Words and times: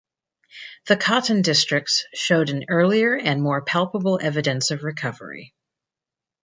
The 0.87 0.97
cotton 0.97 1.43
districts 1.43 2.05
showed 2.15 2.49
an 2.49 2.65
earlier 2.69 3.15
and 3.15 3.39
more 3.39 3.61
palpable 3.63 4.17
evidence 4.19 4.71
of 4.71 4.81
recovery. 4.83 5.53